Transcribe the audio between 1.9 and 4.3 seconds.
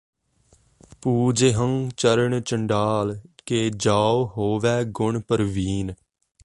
ਚਰਨ ਚੰਡਾਲ ਕੇ ਜਉ